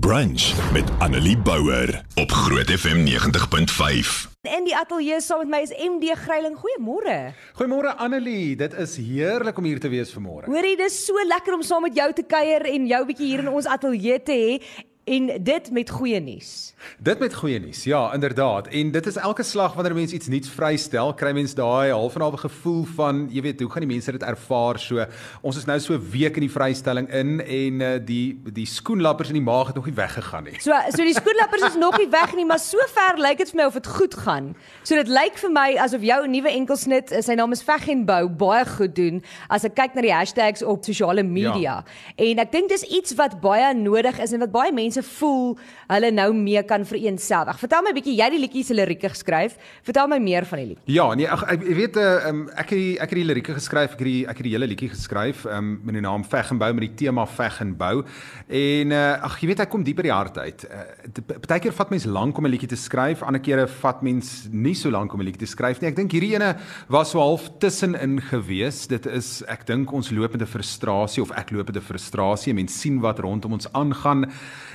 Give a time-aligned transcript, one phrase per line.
[0.00, 4.30] Brunch met Annelie Bouwer op Groot FM 90.5.
[4.40, 6.56] In die ateljee saam met my is MD Greiling.
[6.56, 7.34] Goeiemôre.
[7.58, 10.48] Goeiemôre Annelie, dit is heerlik om hier te wees vanmôre.
[10.48, 13.52] Hoorie, dis so lekker om saam met jou te kuier en jou bietjie hier in
[13.52, 14.56] ons ateljee te hê
[15.04, 16.74] en dit met goeie nuus.
[16.98, 17.84] Dit met goeie nuus.
[17.84, 18.68] Ja, inderdaad.
[18.68, 22.20] En dit is elke slag wanneer mense iets nuuts vrystel, kry mense daai half en
[22.20, 24.78] half gevoel van, jy weet, hoe gaan die mense dit ervaar?
[24.78, 25.06] So,
[25.40, 29.28] ons is nou so 'n week in die vrystelling in en uh, die die skoenlappers
[29.28, 30.60] in die maag het nog nie weggegaan nie.
[30.60, 33.56] So, so die skoenlappers is nog nie weg nie, maar so ver lyk dit vir
[33.56, 34.54] my of dit goed gaan.
[34.82, 38.04] So dit lyk vir my asof jou nuwe enkelsnit, eh, sy naam is Veg en
[38.04, 41.60] Bou, baie goed doen as ek kyk na die hashtags op sosiale media.
[41.62, 41.84] Ja.
[42.16, 45.56] En ek dink dis iets wat baie nodig is en wat baie mense mense voel
[45.92, 47.58] hulle nou mee kan vereenselwig.
[47.60, 49.56] Vertel my 'n bietjie, jy het die liedjie se lirieke geskryf.
[49.84, 50.78] Vertel my meer van die lied.
[50.86, 53.92] Ja, nee, ag ek weet uh, um, ek het die, ek het die lirieke geskryf,
[53.92, 56.58] ek het die ek het die hele liedjie geskryf um, met die naam Veg en
[56.58, 58.04] Bou met die tema Veg en Bou.
[58.48, 60.64] En uh, ag jy weet hy kom dieper die hart uit.
[60.64, 64.74] Uh, Partykeer vat mense lank om 'n liedjie te skryf, ander kere vat mens nie
[64.74, 65.88] so lank om 'n liedjie te skryf nie.
[65.88, 66.56] Ek dink hierdie ene
[66.88, 68.86] was so half tussenin gewees.
[68.86, 72.54] Dit is ek dink ons lopende frustrasie of ek lopende frustrasie.
[72.54, 74.30] Mense sien wat rondom ons aangaan.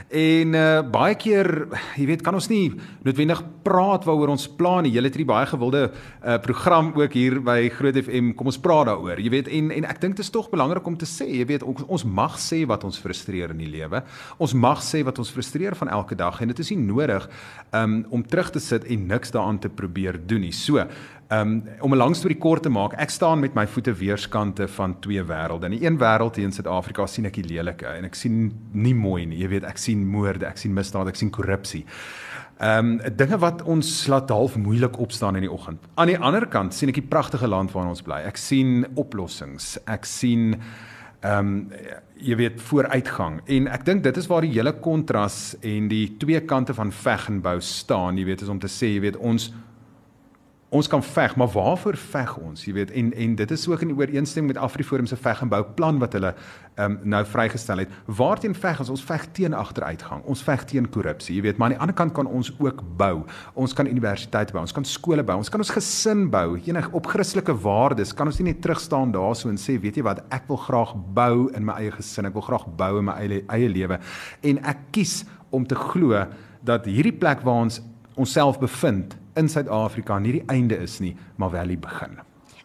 [0.07, 1.49] En uh, baie keer,
[1.99, 2.69] jy weet, kan ons nie
[3.03, 4.93] noodwendig praat waaroor ons plan nie.
[4.95, 8.29] Julle het hierdie baie gewilde uh, program ook hier by Groot FM.
[8.39, 9.19] Kom ons praat daaroor.
[9.19, 11.65] Jy weet, en en ek dink dit is tog belangrik om te sê, jy weet,
[11.67, 13.99] ons, ons mag sê wat ons frustreer in die lewe.
[14.39, 17.27] Ons mag sê wat ons frustreer van elke dag en dit is nie nodig
[17.75, 20.55] um, om terug te sit en niks daaraan te probeer doen nie.
[20.55, 20.87] So,
[21.29, 24.99] Um, om 'n lang storie kort te maak, ek staan met my voete weerskante van
[24.99, 25.65] twee wêrelde.
[25.65, 28.95] In die een wêreld hier in Suid-Afrika sien ek die lelike en ek sien nie
[28.95, 29.37] mooi nie.
[29.37, 31.85] Jy weet, ek sien moorde, ek sien misdaad, ek sien korrupsie.
[32.59, 35.79] Ehm um, dinge wat ons laat half moeilik opstaan in die oggend.
[35.95, 38.23] Aan die ander kant sien ek die pragtige land waarin ons bly.
[38.25, 39.77] Ek sien oplossings.
[39.85, 40.55] Ek sien
[41.21, 41.67] ehm um,
[42.17, 46.39] jy weet vooruitgang en ek dink dit is waar die hele kontras en die twee
[46.49, 49.51] kante van veg en bou staan jy weet is om te sê jy weet ons
[50.69, 52.65] ons kan veg, maar waarvoor veg ons?
[52.67, 55.61] Jy weet, en en dit is ook in ooreenstemming met Afriforum se veg en bou
[55.75, 56.33] plan wat hulle
[56.77, 57.93] ehm um, nou vrygestel het.
[58.05, 58.89] Waarteen veg ons?
[58.89, 60.21] Ons veg teen agteruitgang.
[60.29, 61.35] Ons veg teen korrupsie.
[61.35, 63.23] Jy weet, maar aan die ander kant kan ons ook bou.
[63.53, 66.59] Ons kan universiteite bou, ons kan skole bou, ons kan ons gesin bou.
[66.67, 70.25] Enig op Christelike waardes kan ons nie net terugstaan daarso en sê, weet jy wat,
[70.35, 72.27] ek wil graag bou in my eie gesin.
[72.27, 74.01] Ek wil graag bou in my eie eie lewe.
[74.43, 76.27] En ek kies om te glo
[76.67, 77.79] dat hierdie plek waar ons
[78.17, 82.17] onsself bevind in Suid-Afrika nie die einde is nie, maar wel die begin.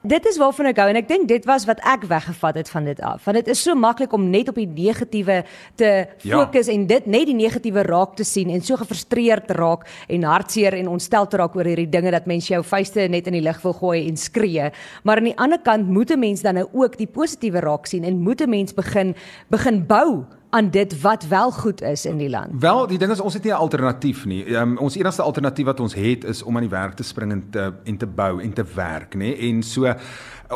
[0.02, 2.88] Dit is waarvan ek hou en ek dink dit was wat ek weggevat het van
[2.90, 3.22] dit af.
[3.22, 5.44] Want dit is so maklik om net op die negatiewe
[5.78, 5.90] te
[6.26, 6.40] ja.
[6.40, 6.74] fokus ja.
[6.74, 10.90] en dit net die negatiewe raak te sien en so gefrustreerd raak en hartseer en
[10.90, 13.78] ontstel te raak oor hierdie dinge dat mense jou vuiste net in die lug wil
[13.78, 14.72] gooi en skree.
[15.06, 18.02] Maar aan die ander kant moet 'n mens dan nou ook die positiewe raak sien
[18.02, 19.14] en moet 'n mens begin
[19.50, 22.48] begin bou aan dit wat wel goed is in die land.
[22.60, 24.54] Wel, die ding is ons het nie 'n alternatief nie.
[24.54, 27.44] Um, ons enigste alternatief wat ons het is om aan die werk te spring en
[27.50, 29.38] te en te bou en te werk, nê?
[29.38, 29.94] En so uh,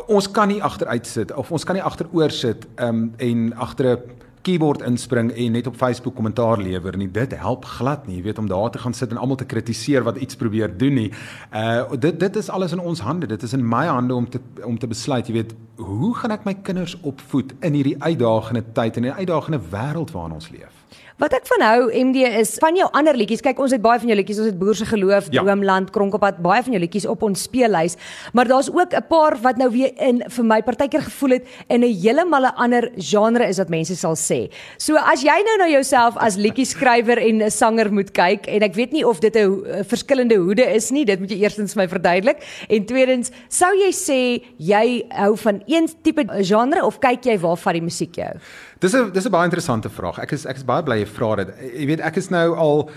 [0.06, 4.00] ons kan nie agteruit sit of ons kan nie agteroor sit um, en agter 'n
[4.46, 7.08] keyboard inspring en net op Facebook kommentaar lewer nie.
[7.10, 8.20] Dit help glad nie.
[8.20, 10.94] Jy weet om daar te gaan sit en almal te kritiseer wat iets probeer doen
[11.02, 11.08] nie.
[11.52, 13.26] Uh dit dit is alles in ons hande.
[13.26, 16.46] Dit is in my hande om te om te besluit, jy weet, hoe gaan ek
[16.46, 20.74] my kinders opvoed in hierdie uitdagende tyd en in 'n uitdagende wêreld waarin ons leef?
[21.16, 23.40] Wat ek van hou MD is van jou ander liedjies.
[23.40, 24.36] Kyk, ons het baie van jou liedjies.
[24.42, 25.40] Ons het Boer se geloof, ja.
[25.40, 27.96] Droomland, Kronkelpad, baie van jou liedjies op ons speellys.
[28.36, 31.80] Maar daar's ook 'n paar wat nou weer in vir my partykeer gevoel het in
[31.80, 34.52] 'n heeltemal 'n ander genre is wat mense sal sê.
[34.76, 38.62] So as jy nou na jouself as liedjie skrywer en 'n sanger moet kyk en
[38.62, 41.82] ek weet nie of dit 'n verskillende hoede is nie, dit moet jy eerstens vir
[41.82, 42.44] my verduidelik.
[42.68, 47.56] En tweedens, sou jy sê jy hou van een tipe genre of kyk jy waar
[47.56, 48.36] van die musiek jou?
[48.80, 50.18] Dis 'n dis 'n baie interessante vraag.
[50.18, 51.48] Ek is ek is baie bly jy vra dit.
[51.80, 52.90] Jy weet ek is nou al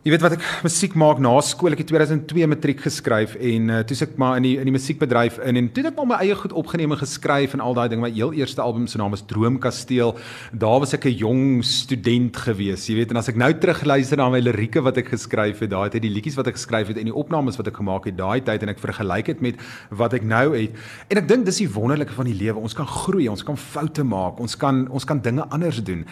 [0.00, 1.74] Jy weet wat ek musiek maak na skool.
[1.76, 5.36] Ek het 2002 matriek geskryf en uh, toe ek maar in die in die musiekbedryf
[5.44, 7.90] in en toe het ek maar my eie goed opgeneem en geskryf en al daai
[7.92, 8.06] dinge.
[8.06, 10.14] My heel eerste album se naam is Droomkasteel.
[10.56, 13.10] Daar was ek 'n jong student gewees, jy weet.
[13.10, 16.08] En as ek nou terugluister na my lirieke wat ek geskryf het, daai het die
[16.16, 18.70] liedjies wat ek geskryf het en die opnames wat ek gemaak het daai tyd en
[18.70, 19.56] ek vergelyk dit met
[19.90, 20.72] wat ek nou het.
[21.10, 22.56] En ek dink dis die wonderlike van die lewe.
[22.56, 26.06] Ons kan groei, ons kan foute maak, ons kan ons kan dinge anders doen.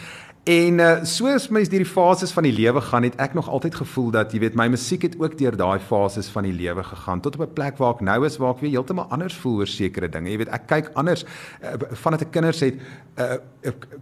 [0.49, 3.75] En uh, soos mens deur die fases van die lewe gaan, het ek nog altyd
[3.83, 7.21] gevoel dat jy weet my musiek het ook deur daai fases van die lewe gegaan
[7.21, 9.69] tot op 'n plek waar ek nou is waar ek weer heeltemal anders voel oor
[9.69, 10.31] sekere dinge.
[10.31, 12.81] Jy weet, ek kyk anders uh, vandat ek kinders het,
[13.21, 13.37] uh,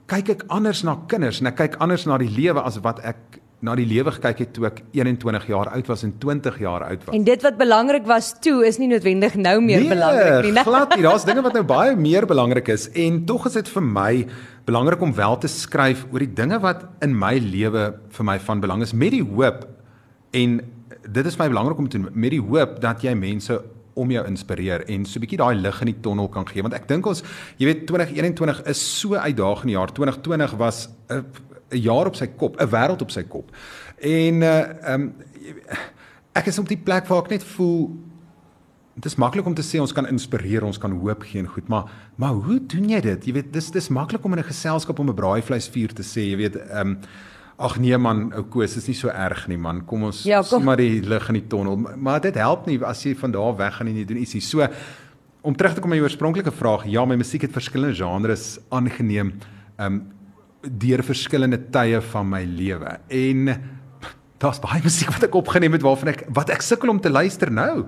[0.07, 3.43] kyk ek anders na kinders en ek kyk anders na die lewe as wat ek
[3.65, 7.05] na die lewe gekyk het toe ek 21 jaar oud was en 20 jaar oud
[7.07, 7.15] was.
[7.17, 10.53] En dit wat belangrik was toe is nie noodwendig nou meer nee, belangrik nie.
[10.53, 11.03] Nee, glad nie.
[11.03, 14.13] Daar's dinge wat nou baie meer belangrik is en tog is dit vir my
[14.67, 17.87] belangrik om wel te skryf oor die dinge wat in my lewe
[18.17, 19.65] vir my van belang is met die hoop
[20.35, 20.61] en
[21.07, 23.61] dit is my belangrik om te doen met die hoop dat jy mense
[23.97, 26.63] om jou inspireer en so 'n bietjie daai lig in die tonnel kan gee.
[26.63, 27.23] Want ek dink ons
[27.57, 29.93] jy weet 2021 is so uitdagende jaar.
[29.93, 31.25] 2020 was 'n
[31.71, 33.51] 'n jaar op sy kop 'n wêreld op sy kop.
[33.99, 35.15] En uh um,
[36.35, 37.97] ek is op die plek waar ek net voel
[38.97, 41.69] dit is maklik om te sê ons kan inspireer, ons kan hoop gee en goed,
[41.69, 43.27] maar maar hoe doen jy dit?
[43.29, 46.37] Jy weet, dis dis maklik om in 'n geselskap om 'n braaivleisvuur te sê, jy
[46.37, 46.99] weet, ehm um,
[47.59, 49.85] ag nee man, ou Koos, is nie so erg nie man.
[49.89, 50.61] Kom ons ja, kom.
[50.61, 51.77] sien maar die lig in die tonnel.
[51.97, 54.41] Maar dit help nie as jy van daar weg gaan en jy doen ietsie.
[54.41, 54.67] So
[55.43, 59.33] om terug te kom na jou oorspronklike vraag, ja, my musiek het verskillende genres aangeneem,
[59.79, 60.05] ehm um,
[60.67, 62.99] deur verskillende tye van my lewe.
[63.09, 63.49] En
[64.39, 67.53] daar's baie musiek wat ek opgeneem het waarvan ek wat ek sukkel om te luister
[67.53, 67.87] nou.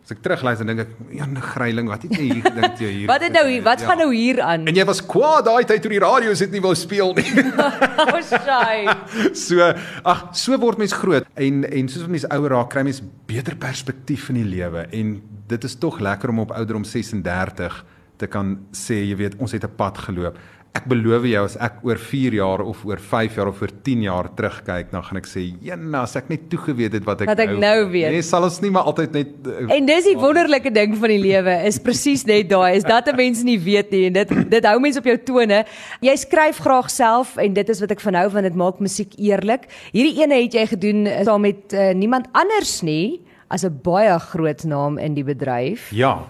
[0.00, 3.08] As ek terugluister dink ek, Jan Greiling, wat het jy hier gedink jy hier?
[3.12, 3.88] wat het nou hier, wat ja.
[3.90, 4.64] gaan nou hier aan?
[4.70, 7.26] En jy was kwaad daai tyd toe die radio sit nie wou speel nie.
[8.06, 8.88] oh, shy.
[9.46, 9.68] so,
[10.14, 14.30] ag, so word mens groot en en soos mens ouer raak, kry mens beter perspektief
[14.32, 15.18] in die lewe en
[15.50, 17.80] dit is tog lekker om op ouderdom 36
[18.20, 20.36] te kan sê, jy weet, ons het 'n pad geloop
[20.70, 24.04] ek beloof jou as ek oor 4 jaar of oor 5 jaar of oor 10
[24.06, 27.40] jaar terugkyk, dan gaan ek sê, "Jena, as ek net toegeweet het wat ek, wat
[27.40, 30.16] ek nou, nou weet." Nee, sal ons nie maar altyd net uh, En dis die
[30.16, 33.90] wonderlike ding van die lewe, is presies net daai, is dat 'n mens nie weet
[33.90, 35.64] nie en dit dit hou mense op jou tone.
[36.00, 39.12] Jy skryf graag self en dit is wat ek van hou van dit maak musiek
[39.18, 39.66] eerlik.
[39.92, 43.20] Hierdie ene het jy gedoen uh, saam met uh, niemand anders nie
[43.50, 45.90] as 'n baie groot naam in die bedryf.
[45.90, 46.28] Ja.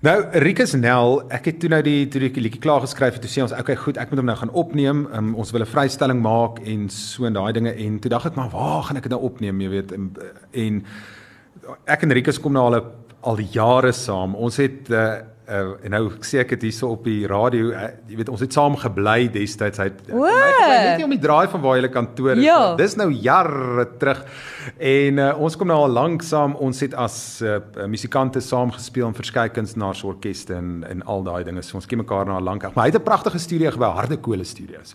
[0.00, 3.28] Nou Rikus Nel, ek het toe nou die toe die liedjie klaar geskryf het, toe
[3.28, 5.02] sê ons okay, goed, ek moet hom nou gaan opneem.
[5.12, 8.34] Um, ons wil 'n vrystelling maak en so en daai dinge en toe dink ek
[8.34, 10.16] maar waar gaan ek dit nou opneem, jy weet en,
[10.52, 10.82] en
[11.84, 12.80] ek en Rikus kom nou al
[13.20, 14.34] al jare saam.
[14.34, 15.20] Ons het uh,
[15.50, 18.42] uh, en nou ek sê ek het hierso op die radio, uh, jy weet ons
[18.44, 19.80] het saam gebly destyds.
[19.82, 22.44] Hy net nie om die draai van waar julle kantoor is.
[22.46, 22.58] Ja.
[22.78, 24.22] Dis nou jare terug.
[24.76, 26.56] En uh, ons kom nou al lank saam.
[26.62, 27.58] Ons het as uh,
[27.90, 31.64] musikante saam gespeel in verskeie kunstenaars orkeste en en al daai dinge.
[31.66, 32.68] So ons ken mekaar nou al lank.
[32.74, 34.94] Maar hy het 'n pragtige studio gebou, Harde Kole Studios.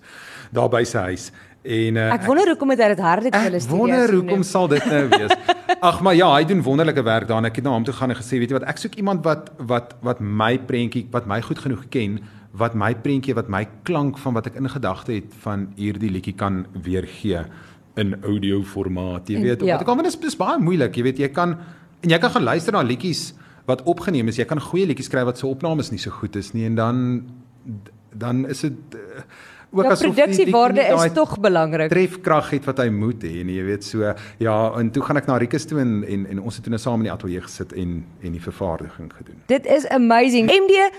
[0.51, 1.31] Daar by sy huis.
[1.65, 3.65] En uh, ek wonder hoekom het hy dit Harde Kole Studios?
[3.65, 5.37] Ek wonder hoekom sal dit nou wees?
[5.81, 8.13] Ag maar ja, hy doen wonderlike werk daar en ek het na hom toe gaan
[8.13, 11.41] en gesê, weet jy wat, ek soek iemand wat wat wat my prentjie, wat my
[11.45, 12.19] goed genoeg ken,
[12.55, 16.35] wat my prentjie, wat my klank van wat ek in gedagte het van hierdie liedjie
[16.37, 17.43] kan weergee
[17.99, 19.29] in audio formaat.
[19.31, 19.79] Jy weet, ja.
[19.85, 21.57] want dit is baie moeilik, jy weet, jy kan
[22.03, 23.33] en jy kan gaan luister na liedjies
[23.65, 24.37] wat opgeneem is.
[24.37, 27.03] Jy kan goeie liedjies skryf wat se opnames nie so goed is nie en dan
[28.15, 29.23] dan is dit uh,
[29.75, 31.91] ook ja, asof die produksiewaarde is tog belangrik.
[31.93, 35.29] Trefkrag het wat hy moet hê en jy weet so ja en toe gaan ek
[35.31, 37.75] na Rikus toe en en, en ons het toe nou saam in die ateljee gesit
[37.75, 39.43] en en die vervaardiging gedoen.
[39.51, 40.51] Dit is amazing.
[40.51, 40.89] MD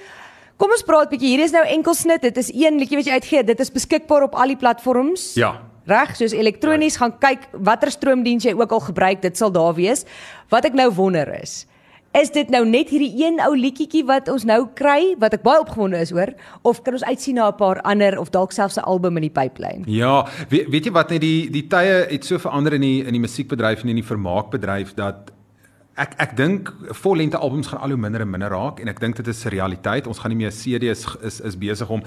[0.56, 1.34] Kom ons praat bietjie.
[1.34, 2.22] Hier is nou enkelsnit.
[2.24, 3.42] Dit is een liedjie wat jy uitgee.
[3.44, 5.34] Dit is beskikbaar op al die platforms.
[5.36, 5.52] Ja.
[5.86, 7.04] Reg, soos elektronies ja.
[7.04, 10.06] gaan kyk watter stroomdiens jy ook al gebruik, dit sal daar wees.
[10.50, 11.60] Wat ek nou wonder is,
[12.16, 15.60] Is dit nou net hierdie een ou liedjie wat ons nou kry wat ek baie
[15.60, 16.30] opgewonde is hoor
[16.64, 19.36] of kan ons uitsien na 'n paar ander of dalk selfs 'n album in die
[19.40, 19.84] pipeline?
[19.84, 23.12] Ja, weet, weet jy wat net die die tye het so verander in die in
[23.12, 25.35] die musiekbedryf en in die vermaakbedryf dat
[25.96, 26.72] ek ek dink
[27.02, 29.48] vollengte albums gaan al hoe minder en minder raak en ek dink dit is 'n
[29.48, 30.06] realiteit.
[30.06, 32.02] Ons gaan nie meer CD's is is, is besig om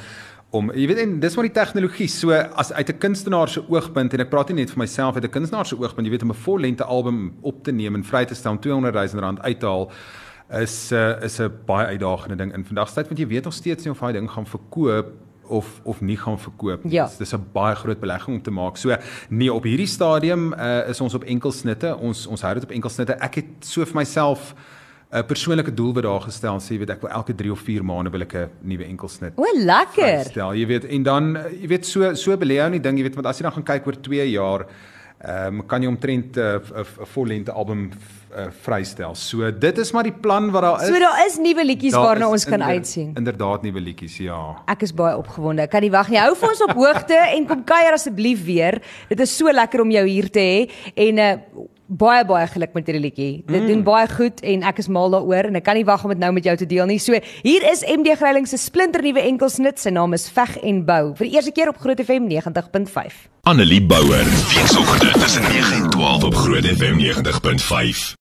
[0.52, 4.14] om jy weet en dis maar die tegnologie so as uit 'n kunstenaar se oogpunt
[4.14, 6.32] en ek praat nie net vir myself uit 'n kunstenaar se oogpunt jy weet om
[6.32, 9.60] 'n vollengte album op te neem en vry te stel om 200 000 rand uit
[9.60, 9.92] te haal
[10.50, 13.54] is uh, is 'n baie uitdagende ding in vandag se tyd want jy weet nog
[13.54, 16.94] steeds nie of daai ding gaan verkoop of of nie gaan verkoop nie.
[16.94, 17.10] Ja.
[17.18, 18.78] Dis 'n baie groot belegging om te maak.
[18.78, 18.96] So
[19.30, 21.98] nee op hierdie stadium uh, is ons op enkelsnitte.
[21.98, 23.18] Ons ons hou dit op enkelsnitte.
[23.20, 24.54] Ek het so vir myself
[25.12, 27.84] 'n persoonlike doel wat daar gestel sê jy weet ek wil elke 3 of 4
[27.84, 29.34] maande wil ek 'n nuwe enkelsnit.
[29.36, 30.26] O, lekker.
[30.30, 33.16] Stel, jy weet en dan jy weet so so belê ou nie ding jy weet
[33.16, 34.66] want as jy dan gaan kyk oor 2 jaar
[35.20, 39.16] ehm um, kan jy omtrent 'n uh, 'n vollengte album uh, vrystel.
[39.16, 40.88] So dit is maar die plan wat daar is.
[40.88, 43.12] So daar is nuwe liedjies waarna ons kan uitsien.
[43.16, 44.62] Inderdaad nuwe liedjies, ja.
[44.66, 45.68] Ek is baie opgewonde.
[45.68, 46.20] Kan nie wag nie.
[46.20, 48.82] Hou vir ons op hoogte en kom kuier asseblief weer.
[49.10, 51.34] Dit is so lekker om jou hier te hê en uh,
[51.90, 53.32] baie baie geluk met hierdie liedjie.
[53.48, 53.68] Dit mm.
[53.68, 56.22] doen baie goed en ek is mal daaroor en ek kan nie wag om dit
[56.22, 57.00] nou met jou te deel nie.
[57.02, 59.82] So hier is MD Greiling se splinter nuwe enkelsnit.
[59.82, 61.16] Sy naam is Veg en Bou.
[61.18, 63.26] Vir die eerste keer op Groot FM 90.5.
[63.50, 64.26] Annelie Bouwer.
[64.54, 68.18] Weekoggend tussen 9 en 12 op Groot FM 90.5.